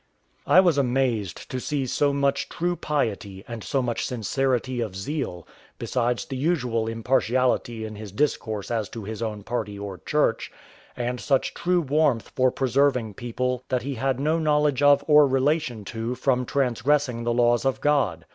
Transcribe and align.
I 0.47 0.61
was 0.61 0.79
amazed 0.79 1.47
to 1.51 1.59
see 1.59 1.85
so 1.85 2.11
much 2.11 2.49
true 2.49 2.75
piety, 2.75 3.43
and 3.47 3.63
so 3.63 3.83
much 3.83 4.03
sincerity 4.03 4.81
of 4.81 4.95
zeal, 4.95 5.47
besides 5.77 6.25
the 6.25 6.37
unusual 6.37 6.87
impartiality 6.87 7.85
in 7.85 7.97
his 7.97 8.11
discourse 8.11 8.71
as 8.71 8.89
to 8.89 9.03
his 9.03 9.21
own 9.21 9.43
party 9.43 9.77
or 9.77 9.99
church, 9.99 10.51
and 10.97 11.19
such 11.21 11.53
true 11.53 11.81
warmth 11.81 12.29
for 12.35 12.49
preserving 12.49 13.13
people 13.13 13.63
that 13.69 13.83
he 13.83 13.93
had 13.93 14.19
no 14.19 14.39
knowledge 14.39 14.81
of 14.81 15.03
or 15.07 15.27
relation 15.27 15.85
to 15.85 16.15
from 16.15 16.47
transgressing 16.47 17.23
the 17.23 17.31
laws 17.31 17.63
of 17.63 17.79
God. 17.79 18.25